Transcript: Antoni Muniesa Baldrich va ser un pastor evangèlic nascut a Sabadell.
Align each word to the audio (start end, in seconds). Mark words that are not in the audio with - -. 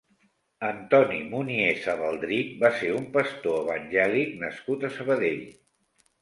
Antoni 0.67 1.19
Muniesa 1.33 1.93
Baldrich 1.99 2.55
va 2.63 2.71
ser 2.79 2.89
un 3.01 3.05
pastor 3.19 3.61
evangèlic 3.67 4.33
nascut 4.47 4.89
a 4.89 4.93
Sabadell. 4.97 5.47